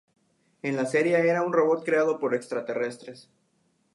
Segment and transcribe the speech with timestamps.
[0.63, 3.29] En la serie era un robot creado por extraterrestres.